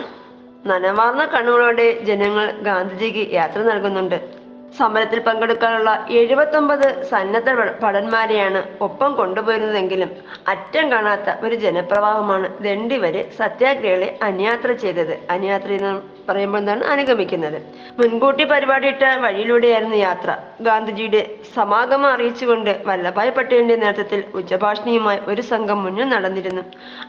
നനവാർന്ന 0.66 1.26
കണ്ണുകളോടെ 1.26 2.00
ജനങ്ങൾ 2.00 2.52
ഗാന്ധിജിക്ക് 2.52 3.34
യാത്ര 3.34 3.60
നൽകുന്നുണ്ട്. 3.62 4.35
സമരത്തിൽ 4.78 5.20
പങ്കെടുക്കാനുള്ള 5.20 6.06
എഴുപത്തൊമ്പത് 6.10 7.04
സന്നദ്ധ 7.04 7.50
ഭടന്മാരെയാണ് 7.84 8.64
ഒപ്പം 8.82 9.16
കൊണ്ടുപോയിരുന്നതെങ്കിലും 9.16 10.12
അറ്റം 10.48 10.92
കാണാത്ത 10.92 11.46
ഒരു 11.46 11.56
ജനപ്രവാഹമാണ് 11.56 12.64
ദണ്ഡി 12.64 12.98
സത്യാഗ്രഹികളെ 13.38 14.20
അനുയാത്ര 14.24 14.72
ചെയ്തത്. 14.72 15.18
അനുയാത്ര 15.30 15.72
എന്ന് 15.72 15.94
പറയുമ്പോൾ 16.30 16.58
എന്താണ്? 16.58 16.84
അനുഗമിക്കുന്നത്. 16.84 17.58
മുൻകൂട്ടി 18.00 18.44
പരിപാടിയിട്ട 18.44 19.04
വഴിയിലൂടെയായിരുന്നു 19.04 19.96
യാത്ര. 19.96 20.38
ഗാന്ധിജിയുടെ 20.62 21.22
സമാഗമം 21.56 22.10
അറിയിച്ചുകൊണ്ട് 22.12 22.82
വല്ലഭായ് 22.86 23.32
പട്ടേലിന്റെ 23.32 23.76
നേതൃത്വത്തിൽ 23.76 24.24
ഉച്ചഭാഷണിയുമായി 24.36 25.20
ഒരു 25.28 25.42
സംഘം 25.42 25.84
മുന്നിൽ 25.84 26.10
നടന്നിരുന്നു. 26.10 26.62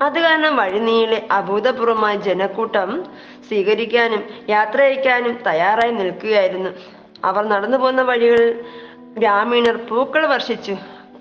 അത് 0.02 0.18
കാരണം 0.18 0.56
വഴിനീളെ 0.56 1.26
അഭൂതപൂർവമായ 1.30 2.16
ജനക്കൂട്ടം 2.16 3.04
സ്വീകരിക്കാനും 3.48 4.22
യാത്ര 4.48 4.82
അയക്കാനും 4.82 5.38
തയ്യാറായി 5.46 5.92
നിൽക്കുകയായിരുന്നു. 5.92 6.95
അവർ 7.24 7.44
നടന്നു 7.44 7.76
പോകുന്ന 7.76 8.02
വഴികളിൽ 8.02 8.50
ഗ്രാമീണർ 9.18 9.76
പൂക്കൾ 9.88 10.26
വർഷിച്ചു. 10.26 10.74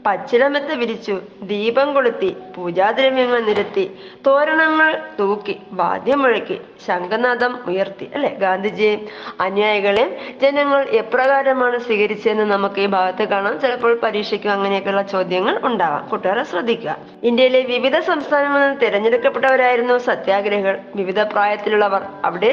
പച്ചിലമെത്ത 0.06 0.72
വിരിച്ചു 0.74 1.16
ദീപം 1.42 1.94
കൊളുത്തി 1.94 2.38
പൂജാദ്രവ്യങ്ങൾ 2.56 3.40
നിരത്തി 3.40 3.86
തോരണങ്ങൾ 4.28 5.02
തൂക്കി 5.20 5.56
വാദ്യം 5.72 6.22
മുഴക്കി 6.22 6.58
ശംഖനാഥം 6.88 7.60
ഉയർത്തി 7.68 8.12
അല്ലെ 8.16 8.30
ഗാന്ധിജിയെ 8.30 8.94
അനുയായികളെ 9.40 10.06
ജനങ്ങൾ 10.42 10.82
എപ്രകാരമാണ് 11.02 11.80
സ്വീകരിച്ചതെന്ന് 11.80 12.46
നമുക്ക് 12.54 12.80
ഈ 12.82 12.86
ഭാഗത്ത് 12.86 13.24
കാണാം. 13.30 13.60
ചിലപ്പോൾ 13.60 14.00
പരീക്ഷയ്ക്കും 14.04 14.52
അങ്ങനെയൊക്കെയുള്ള 14.52 15.02
ചോദ്യങ്ങൾ 15.02 15.60
ഉണ്ടാവാം. 15.64 16.10
കൂട്ടുകാരെ 16.10 16.44
ശ്രദ്ധിക്കുക. 16.44 16.98
ഇന്ത്യയിലെ 17.24 17.62
വിവിധ 17.62 18.00
സംസ്ഥാനങ്ങളിൽ 18.00 18.66
നിന്ന് 18.66 18.82
തിരഞ്ഞെടുക്കപ്പെട്ടവരായിരുന്നു 18.82 19.98
സത്യാഗ്രഹികൾ. 19.98 20.80
വിവിധ 20.96 21.22
പ്രായത്തിലുള്ളവർ. 21.22 22.02
അവിടെ 22.26 22.52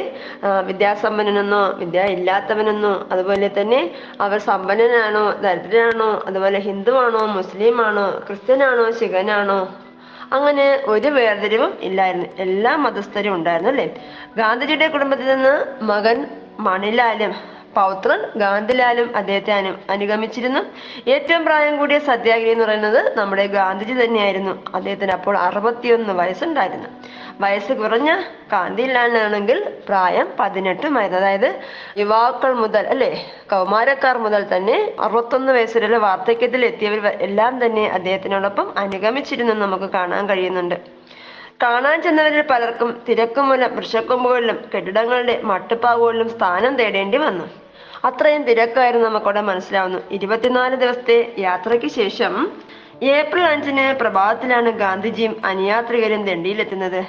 വിദ്യാസമ്പന്നനെന്നോ 0.66 1.62
വിദ്യ 1.82 2.00
ഇല്ലാത്തവനെന്നോ 2.16 3.08
അതുപോലെ 3.12 3.50
തന്നെ 3.60 3.80
അവർ 4.20 4.38
സമ്പന്നനാണോ 4.38 5.24
ദരിദ്രനാണോ 5.44 6.22
അതുപോലെ 6.26 6.58
ഹിന്ദുവാണോ 6.58 7.22
മുസ്ലിമാണോ 7.42 8.24
ക്രിസ്ത്യനാണോ 8.26 8.90
ശിഖനാണോ? 8.90 9.60
അങ്ങനെ 10.32 10.82
ഒരു 10.86 11.08
വേർതിരിവും 11.08 11.72
ഇല്ലായിരുന്നു. 11.80 12.26
എല്ലാ 12.38 12.76
മതസ്ഥരും 12.76 13.34
ഉണ്ടായിരുന്നു 13.34 13.70
അല്ലേ? 13.70 13.86
ഗാന്ധിജിയുടെ 14.36 14.88
കുടുംബത്തിൽ 14.88 15.26
നിന്ന് 15.26 15.54
മകൻ 15.84 16.18
മണിലാലും 16.60 17.32
പൗത്രൻ 17.76 18.20
ഗാന്ധിലാലും 18.36 19.16
അദ്ദേഹത്തെ 19.16 19.52
അനു 19.52 19.72
അനുഗമിച്ചിരുന്നു. 19.90 20.60
ഏറ്റവും 21.10 21.44
പ്രായം 21.44 21.76
കൂടിയ 21.76 21.98
സത്യാഗ്രഹി 21.98 22.50
എന്ന് 22.50 22.64
പറയുന്നത് 22.64 23.18
നമ്മുടെ 23.18 23.46
ഗാന്ധിജി 23.46 24.04
തന്നെയായിരുന്നു. 24.04 24.64
അദ്ദേഹത്തിന് 24.74 25.10
അപ്പോൾ 25.10 25.38
അറുപത്തിയൊന്ന് 25.38 26.14
വയസ്സുണ്ടായിരുന്നു. 26.14 26.88
വയസ്സ് 27.40 27.72
കുറഞ്ഞ 27.72 28.10
ഗാന്ധിലാലാണെങ്കിൽ 28.52 29.58
പ്രായം 29.88 30.28
പതിനെട്ടുമായിരുന്നു 30.40 31.20
അതായത് 31.20 31.60
യുവാക്കൾ 31.98 32.52
മുതൽ 32.52 32.86
അല്ലെ 32.86 33.24
കൗമാരക്കാർ 33.50 34.18
മുതൽ 34.18 34.56
തന്നെ 34.56 34.96
അറുപത്തൊന്ന് 35.00 35.52
വയസ്സ് 35.52 35.78
വരെ 35.78 35.98
വാർദ്ധക്യത്തിൽ 35.98 36.64
എത്തിയവർ 36.64 37.06
എല്ലാം 37.06 37.66
തന്നെ 37.66 37.90
അദ്ദേഹത്തിനോടൊപ്പം 37.90 38.78
അനുഗമിച്ചിരുന്നു 38.78 39.54
നമുക്ക് 39.54 39.84
കാണാൻ 39.84 40.28
കഴിയുന്നുണ്ട്. 40.28 40.74
കാണാൻ 41.62 42.02
ചെന്നവരിൽ 42.02 42.42
പലർക്കും 42.42 43.02
തിരക്കുമൂലം 43.08 43.76
വൃക്ഷക്കൊമ്പുകളിലും 43.76 44.64
കെട്ടിടങ്ങളുടെ 44.74 45.40
മട്ടുപ്പാവുകളിലും 45.44 46.28
സ്ഥാനം 46.28 46.76
തേടേണ്ടി 46.76 47.18
വന്നു. 47.18 47.61
അത്രയും 48.04 48.42
തിരക്കായിരുന്നു 48.42 49.08
നമുക്കവിടെ 49.08 49.40
മനസ്സിലാവുന്നു. 49.40 49.98
ഇരുപത്തിനാല് 50.10 50.76
ദിവസത്തെ 50.76 51.34
യാത്രയ്ക്ക് 51.38 51.86
ശേഷം 51.86 52.32
ഏപ്രിൽ 53.02 53.44
അഞ്ചിന് 53.44 53.84
പ്രഭാതത്തിലാണ് 54.00 54.70
ഗാന്ധിജിയും 54.70 55.42
അനുയാത്രികരും 55.44 56.26
ദണ്ഡിയിലെത്തുന്നത്. 56.26 57.02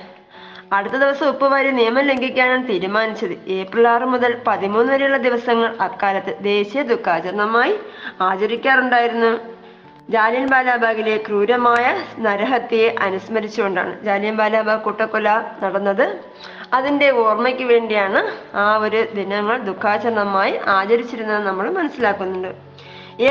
അടുത്ത 0.73 0.93
ദിവസം 0.93 1.25
ഉപ്പുവാരി 1.29 1.71
നിയമം 1.71 2.05
ലംഘിക്കാനാണ് 2.05 2.67
തീരുമാനിച്ചത്. 2.67 3.33
ഏപ്രിൽ 3.47 3.87
ആറ് 3.87 4.05
മുതൽ 4.13 4.31
പതിമൂന്ന് 4.47 4.93
വരെയുള്ള 4.93 5.17
ദിവസങ്ങൾ 5.17 5.75
അക്കാലത്ത് 5.81 6.33
ദേശീയ 6.43 6.83
ദുഃഖാചരണമായി 6.83 7.75
ആചരിക്കാറുണ്ടായിരുന്നു. 8.21 9.52
ജാലിയൻ 10.09 10.47
ബാലാബാഗിലെ 10.51 11.13
ക്രൂരമായ 11.25 11.83
നരഹത്യയെ 12.25 12.89
അനുസ്മരിച്ചുകൊണ്ടാണ് 13.05 13.93
ജാലിയൻ 14.07 14.35
ബാലാബാഗ് 14.39 14.83
കൂട്ടക്കൊല 14.85 15.29
നടന്നത്. 15.63 16.03
അതിന്റെ 16.77 17.07
ഓർമ്മയ്ക്ക് 17.23 17.65
വേണ്ടിയാണ് 17.71 18.19
ആ 18.63 18.65
ഒരു 18.85 19.01
ദിനങ്ങൾ 19.17 19.57
ദുഃഖാചരണമായി 19.69 20.53
ആചരിച്ചിരുന്നത് 20.75 21.43
നമ്മൾ 21.49 21.65
മനസ്സിലാക്കുന്നുണ്ട്. 21.79 22.51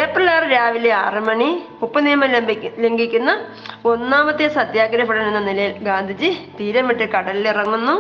ഏപ്രിൽ 0.01 0.29
ആറ് 0.31 0.49
രാവിലെ 0.55 0.91
ആറ് 1.03 1.21
മണി 1.29 1.51
ഉപ്പ് 1.85 2.01
നിയമം 2.07 2.31
ലംഘിക്കുന്ന 2.85 3.31
ഒന്നാമത്തെ 3.93 4.49
സത്യാഗ്രഹ 4.59 5.07
പഠനം 5.09 5.29
എന്ന 5.31 5.41
നിലയിൽ 5.51 5.73
ഗാന്ധിജി 5.89 6.31
തീരം 6.59 6.87
വിട്ട് 6.89 7.09
കടലിലിറങ്ങുന്നു. 7.15 7.97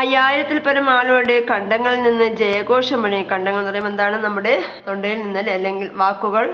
അയ്യായിരത്തിൽ 0.00 0.58
പരം 0.64 0.86
ആളുകളുടെ 0.94 1.36
കണ്ടങ്ങളിൽ 1.50 2.00
നിന്ന് 2.06 2.26
ജയഘോഷം 2.40 2.98
വഴി 3.02 3.18
കണ്ടങ്ങൾ 3.30 3.60
എന്ന് 3.60 3.70
പറയുമ്പോൾ 3.70 3.92
എന്താണ്? 3.92 4.16
നമ്മുടെ 4.24 4.54
തൊണ്ടയിൽ 4.88 5.18
നിന്ന് 5.22 5.52
അല്ലെങ്കിൽ 5.58 5.88
വാക്കുകൾ. 6.02 6.46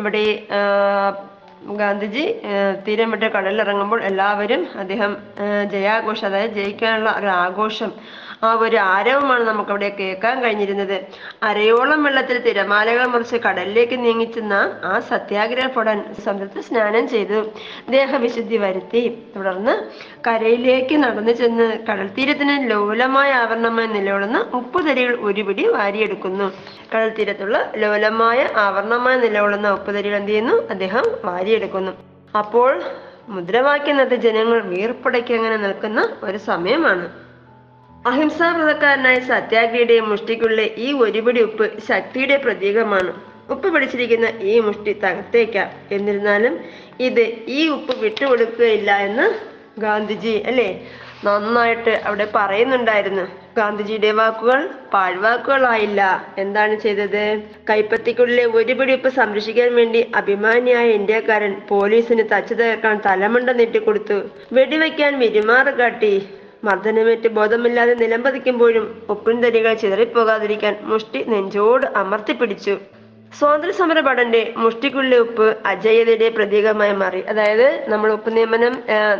ഇവിടെ 0.00 0.22
ഗാന്ധിജി 1.80 2.24
തീരം 2.86 3.08
വിട്ട് 3.12 3.28
കടലിറങ്ങുമ്പോൾ 3.36 4.00
എല്ലാവരും 4.02 4.62
അദ്ദേഹം 4.82 5.12
ജയാഘോഷം 5.74 6.26
അതായത് 6.26 6.54
ജയിക്കാനുള്ള 6.58 7.10
ഒരു 7.20 7.30
ആഘോഷം 7.44 7.90
ആ 8.42 8.52
ഒരു 8.54 8.76
ആരവമാണ് 8.76 9.44
നമുക്കവിടെ 9.44 9.88
കേൾക്കാൻ 9.88 10.42
കഴിഞ്ഞിരുന്നത്. 10.42 10.94
അരയോളം 11.42 12.02
വെള്ളത്തിൽ 12.04 12.38
തിരമാലകൾ 12.42 13.06
മുറിച്ച് 13.06 13.36
കടലിലേക്ക് 13.36 14.04
നീങ്ങിച്ചെന്ന 14.04 14.80
ആ 14.84 15.00
സത്യാഗ്രഹ 15.00 15.66
ഭടൻ 15.76 15.98
സമുദ്രത്തിൽ 16.24 16.62
സ്നാനം 16.62 17.08
ചെയ്തു. 17.08 17.38
ദേഹവിശുദ്ധി 17.90 18.56
വരുത്തി. 18.56 19.02
തുടർന്ന് 19.36 19.74
കരയിലേക്ക് 20.28 20.96
നടന്നു 21.04 21.32
ചെന്ന് 21.32 21.78
കടൽ 21.90 22.08
തീരത്തിന് 22.18 22.70
ലോലമായ 22.70 23.30
ആവരണമായി 23.32 23.86
നിലകൊള്ളുന്ന 23.86 24.50
ഉപ്പുതരികൾ 24.54 25.14
ഒരുപിടി 25.20 25.66
വാരിയെടുക്കുന്നു. 25.66 26.52
കടൽ 26.94 27.10
തീരത്തുള്ള 27.18 27.72
ലോലമായ 27.76 28.48
ആവരണമായി 28.56 29.18
നിലകൊള്ളുന്ന 29.20 29.70
ഉപ്പുതരികൾ 29.70 30.16
എന്ത് 30.16 30.30
ചെയ്യുന്നു? 30.30 30.56
അദ്ദേഹം 30.70 31.04
വാരിയെടുക്കുന്നു. 31.24 31.92
അപ്പോൾ 32.38 32.82
മുദ്രാവാക്യം 33.28 33.98
ജനങ്ങൾ 34.26 34.60
വീർപ്പടയ്ക്ക് 34.74 35.34
അങ്ങനെ 35.34 35.56
നിൽക്കുന്ന 35.56 36.00
ഒരു 36.22 36.38
സമയമാണ്. 36.50 37.29
അഹിംസാവ്രതക്കാരനായ 38.08 39.20
സത്യാഗ്രഹിയുടെ 39.20 40.00
മുഷ്ടിക്കുള്ളിലെ 40.00 40.70
ഈ 40.76 40.92
ഒരുപിടി 40.92 41.40
ഉപ്പ് 41.40 41.66
ശക്തിയുടെ 41.88 42.36
പ്രതീകമാണ്. 42.36 43.12
ഉപ്പ് 43.50 43.68
പിടിച്ചിരിക്കുന്ന 43.74 44.28
ഈ 44.40 44.60
മുഷ്ടി 44.60 44.92
തകർത്തേക്കാം. 44.92 45.68
എന്നിരുന്നാലും 45.92 46.54
ഇത് 47.00 47.20
ഈ 47.48 47.68
ഉപ്പ് 47.68 47.98
വിട്ടുകൊടുക്കുകയില്ല 47.98 48.90
എന്ന് 48.98 49.26
ഗാന്ധിജി 49.80 50.42
അല്ലേ? 50.46 50.88
നന്നായിട്ട് 51.24 51.90
അവിടെ 51.90 52.26
പറയുന്നുണ്ടായിരുന്നു. 52.34 53.24
ഗാന്ധിജിയുടെ 53.56 54.10
വാക്കുകൾ 54.10 54.60
പാഴ്വാക്കുകളായില്ല. 54.94 56.26
എന്താണ് 56.38 56.74
ചെയ്തത്? 56.80 57.24
കൈപ്പത്തിക്കുള്ളിലെ 57.70 58.44
ഒരുപിടി 58.58 58.92
ഉപ്പ് 58.92 59.08
സംരക്ഷിക്കാൻ 59.08 59.74
വേണ്ടി 59.74 60.06
അഭിമാനിയായ 60.14 60.88
ഇന്ത്യക്കാരൻ 60.90 61.54
പോലീസിന് 61.68 62.24
തച്ചു 62.32 62.54
തകർക്കാൻ 62.54 63.00
തലമുണ്ട 63.06 63.50
നീട്ടിക്കൊടുത്തു 63.50 64.20
വെടിവെക്കാൻ 64.52 65.18
വിരുമാറ് 65.18 65.74
കാട്ടി. 65.82 66.14
മർദ്ദനമേറ്റ് 66.62 67.28
ബോധമില്ലാതെ 67.38 67.94
നിലംപതിക്കുമ്പോഴും 68.02 68.86
ഒപ്പിൻതരികൾ 69.14 69.74
ചിതറിപ്പോകാതിരിക്കാൻ 69.82 70.74
മുഷ്ടി 70.90 71.20
നെഞ്ചോട് 71.32 71.86
അമർത്തിപ്പിടിച്ചു 72.02 72.74
സ്വാതന്ത്ര്യ 73.32 73.74
സമര 73.78 73.98
ഭടന്റെ 74.06 74.40
മുഷ്ടിക്കുള്ളിലെ 74.62 75.18
ഉപ്പ് 75.24 75.46
അജയ്യതയുടെ 75.70 76.28
പ്രതീകമായി 76.36 76.94
മാറി. 77.02 77.20
അതായത് 77.32 77.66
നമ്മൾ 77.92 78.08
ഉപ്പ് 78.16 78.30
നിയമനം 78.36 78.74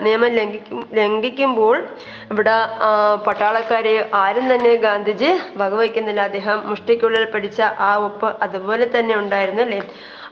നിയമം 0.06 0.32
ലംഘിക്കും 0.38 0.80
ലംഘിക്കുമ്പോൾ 0.98 1.76
ഇവിടെ 2.32 2.56
പട്ടാളക്കാരെ 3.26 3.94
ആരും 4.22 4.46
തന്നെ 4.52 4.72
ഗാന്ധിജി 4.86 5.30
വകവയ്ക്കുന്നില്ല. 5.62 6.20
അദ്ദേഹം 6.30 6.58
മുഷ്ടിക്കുള്ളിൽ 6.70 7.24
പിടിച്ച 7.34 7.60
ആ 7.88 7.92
ഉപ്പ് 8.08 8.30
അതുപോലെ 8.46 8.88
തന്നെ 8.96 9.16
ഉണ്ടായിരുന്നു 9.22 9.64
അല്ലേ? 9.66 9.80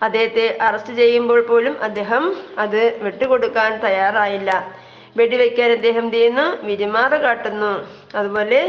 അദ്ദേഹത്തെ 0.07 0.47
അറസ്റ്റ് 0.69 0.93
ചെയ്യുമ്പോൾ 1.01 1.41
പോലും 1.53 1.77
അദ്ദേഹം 1.89 2.25
അത് 2.65 2.81
വിട്ടുകൊടുക്കാൻ 3.07 3.71
തയ്യാറായില്ല. 3.87 4.51
വെടിവെക്കാൻ 5.17 5.73
അദ്ദേഹം 5.73 6.05
എന്ത് 6.05 6.17
ചെയ്യുന്നു? 6.17 6.67
വിരിമാറ് 6.67 7.17
കാട്ടുന്നു. 7.21 7.73
അതുപോലെ 8.17 8.61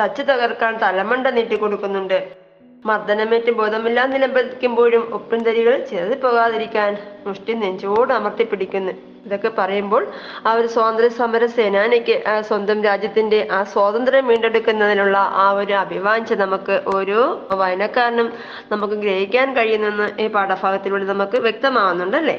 തച്ചു 0.00 0.22
തകർക്കാൻ 0.22 0.78
തലമണ്ട 0.82 1.26
നീട്ടി 1.26 1.56
കൊടുക്കുന്നുണ്ട്. 1.56 2.42
മർദ്ദനമേറ്റ് 2.86 3.50
ബോധമില്ലാ 3.50 4.06
നിലംപതിക്കുമ്പോഴും 4.06 5.14
ഉപ്പിൻതരികൾ 5.14 5.84
ചെറുതി 5.90 6.14
പോകാതിരിക്കാൻ 6.14 6.96
മുഷ്ടി 7.26 7.52
നെഞ്ചോട് 7.52 8.12
അമർത്തി 8.12 8.44
പിടിക്കുന്നു. 8.44 8.92
ഇതൊക്കെ 9.26 9.48
പറയുമ്പോൾ 9.48 10.06
ആ 10.46 10.52
ഒരു 10.52 10.66
സ്വാതന്ത്ര്യ 10.66 11.08
സമര 11.08 11.46
സേനാനിക്ക് 11.46 12.22
സ്വന്തം 12.40 12.82
രാജ്യത്തിന്റെ 12.82 13.48
ആ 13.50 13.64
സ്വാതന്ത്ര്യം 13.64 14.26
വീണ്ടെടുക്കുന്നതിനുള്ള 14.26 15.16
ആ 15.16 15.50
ഒരു 15.50 15.72
അഭിവാഞ്ച 15.72 16.32
നമുക്ക് 16.32 16.82
ഓരോ 16.94 17.46
വായനക്കാരനും 17.52 18.32
നമുക്ക് 18.72 18.94
ഗ്രഹിക്കാൻ 18.94 19.56
കഴിയുന്നെന്ന് 19.56 20.20
ഈ 20.20 20.26
പാഠഭാഗത്തിലൂടെ 20.26 21.04
നമുക്ക് 21.04 21.36
വ്യക്തമാവുന്നുണ്ടല്ലേ 21.36 22.38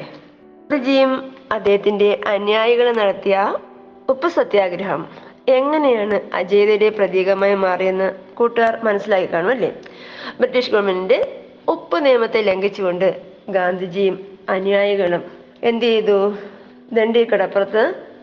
ഗാന്ധിജിയും 0.70 1.10
അദ്ദേഹത്തിന്റെ 1.52 2.20
അനുയായികൾ 2.26 2.92
നടത്തിയ 2.92 3.34
ഉപ്പ് 4.08 4.28
സത്യാഗ്രഹം 4.28 5.02
എങ്ങനെയാണ് 5.48 6.20
അജയ്തയുടെ 6.34 6.88
പ്രതീകമായി 6.88 7.54
മാറിയെന്ന് 7.54 8.06
കൂട്ടുകാർ 8.34 8.74
മനസ്സിലാക്കി 8.82 9.32
കാണും 9.32 9.50
അല്ലേ? 9.50 9.70
ബ്രിട്ടീഷ് 10.38 10.70
ഗവൺമെന്റിന്റെ 10.70 11.18
ഉപ്പ് 11.68 12.06
നിയമത്തെ 12.06 12.40
ലംഘിച്ചുകൊണ്ട് 12.42 13.08
ഗാന്ധിജിയും 13.50 14.16
അനുയായികളും 14.48 15.22
എന്ത് 15.62 15.86
ചെയ്തു? 15.86 16.18
ദണ്ഡി 16.92 17.24
കടപ്പുറത്ത് 17.24 17.82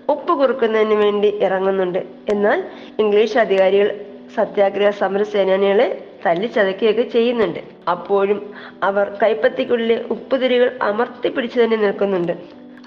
ഉപ്പ് 0.09 0.33
കുറുക്കുന്നതിന് 0.39 0.95
വേണ്ടി 1.03 1.27
ഇറങ്ങുന്നുണ്ട്. 1.41 2.01
എന്നാൽ 2.29 2.59
ഇംഗ്ലീഷ് 2.99 3.37
അധികാരികൾ 3.37 3.89
സത്യാഗ്രഹ 4.35 4.89
സമര 4.89 5.23
സേനാനികളെ 5.23 5.87
തല്ലിച്ചതക്കുകയൊക്കെ 6.25 7.01
ചെയ്യുന്നുണ്ട്. 7.01 7.59
അപ്പോഴും 7.89 8.39
അവർ 8.83 9.17
കൈപ്പത്തിക്കുള്ളിലെ 9.23 10.03
ഉപ്പുതിരികൾ 10.09 10.79
അമർത്തി 10.81 11.29
പിടിച്ചു 11.29 11.61
തന്നെ 11.61 11.77
നിൽക്കുന്നുണ്ട്. 11.77 12.33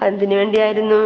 അതിനു 0.01 0.35
വേണ്ടിയായിരുന്നു? 0.35 0.99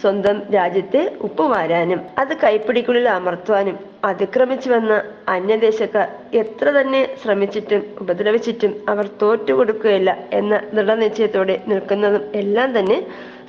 സ്വന്തം 0.00 0.42
രാജ്യത്തെ 0.54 1.12
ഉപ്പ് 1.20 1.42
വാരാനും 1.42 2.00
അത് 2.18 2.36
കൈപ്പിടിക്കുള്ളിൽ 2.36 3.08
അമർത്തുവാനും 3.08 3.76
അതിക്രമിച്ചു 4.04 4.70
വന്ന 4.70 4.92
അന്യദേശക്കാർ 5.28 6.08
എത്ര 6.34 6.70
തന്നെ 6.70 7.16
ശ്രമിച്ചിട്ടും 7.22 7.82
ഉപദ്രവിച്ചിട്ടും 8.00 8.84
അവർ 8.88 9.08
തോറ്റുകൊടുക്കുകയില്ല 9.22 10.16
എന്ന 10.32 10.60
ദൃഢനിശ്ചയത്തോടെ 10.74 11.60
നിൽക്കുന്നതും 11.68 12.30
എല്ലാം 12.34 12.78
തന്നെ 12.78 12.98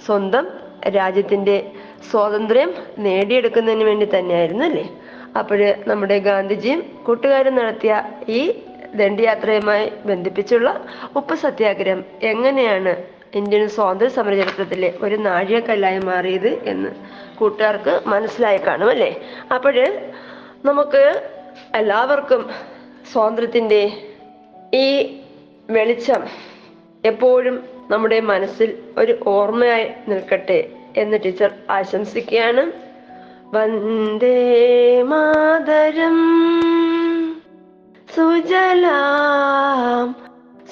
സ്വന്തം 0.06 0.48
രാജ്യത്തിന്റെ 0.90 1.56
സ്വാതന്ത്ര്യം 2.12 2.70
നേടിയെടുക്കുന്നതിന് 3.00 3.84
വേണ്ടി 3.84 4.06
തന്നെയായിരുന്നു 4.06 4.66
അല്ലേ? 4.66 4.86
അപ്പോൾ 5.38 5.74
നമ്മുടെ 5.88 6.20
ഗാന്ധിജിയും 6.20 7.04
കൂട്ടുകാരും 7.06 7.56
നടത്തിയ 7.56 8.04
ഈ 8.28 8.62
ദണ്ഡിയാത്രയുമായി 8.96 9.92
ബന്ധിപ്പിച്ചുള്ള 10.06 10.82
ഉപ്പ് 11.16 11.36
സത്യാഗ്രഹം 11.36 12.06
എങ്ങനെയാണ് 12.22 13.20
ഇന്ത്യൻ 13.36 13.68
സ്വാതന്ത്ര്യ 13.68 14.10
സമര 14.10 14.34
ചരിത്രത്തിലെ 14.36 14.94
ഒരു 15.02 15.16
നാഴികക്കല്ലായി 15.16 15.98
മാറിയത് 15.98 16.66
എന്ന് 16.66 16.90
കൂട്ടുകാർക്ക് 17.36 18.02
മനസ്സിലായി 18.08 18.58
കാണും 18.58 18.90
അല്ലേ? 18.90 19.22
അപ്പോൾ 19.56 19.78
നമുക്ക് 20.66 21.22
എല്ലാവർക്കും 21.76 22.50
സ്വാതന്ത്ര്യത്തിന്റെ 23.12 23.92
ഈ 24.74 25.20
വെളിച്ചം 25.70 26.24
എപ്പോഴും 27.06 27.64
നമ്മുടെ 27.90 28.20
മനസ്സിൽ 28.20 28.78
ഒരു 28.98 29.20
ഓർമ്മയായി 29.26 29.88
നിൽക്കട്ടെ 30.08 30.70
എന്ന് 30.98 31.18
ടീച്ചർ 31.26 31.52
ആശംസിക്കുകയാണ്. 31.70 32.89
വന്ദേ 33.54 35.04
മാതരം. 35.04 36.18
സുജലാം 38.16 40.16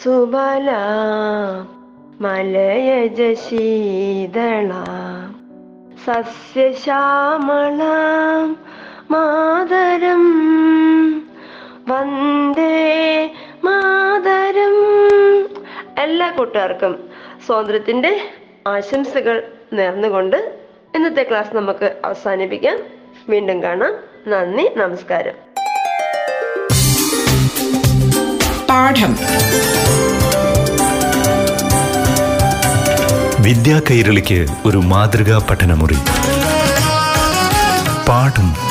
സുബലാം 0.03 1.85
മലയജ 2.21 3.39
ശീതളാം 3.39 5.45
സസ്യശ്യാമളാം 6.05 8.57
മാതരം. 9.11 10.25
വന്ദേ 11.87 13.31
മാതരം. 13.63 14.75
എല്ലാ 15.97 16.31
കൂട്ടുകാർക്കും 16.31 17.09
സ്വാതന്ത്ര്യത്തിന്റെ 17.45 18.19
ആശംസകൾ 18.67 19.51
നേർന്നുകൊണ്ട് 19.73 20.56
ഇന്നത്തെ 20.95 21.26
ക്ലാസ് 21.30 21.58
നമുക്ക് 21.58 21.95
അവസാനിപ്പിക്കാം. 22.06 22.78
വീണ്ടും 23.30 23.63
കാണാം. 23.63 23.93
നന്ദി 24.28 24.69
നമസ്കാരം. 24.76 25.34
പാഠം. 28.69 29.17
വിദ്യാ 33.43 33.82
കൈരളിക്ക് 33.91 34.47
ഒരു 34.65 34.78
മാതൃകാ 34.78 35.47
പഠനമുറി. 35.50 35.97
പാഠം. 38.08 38.66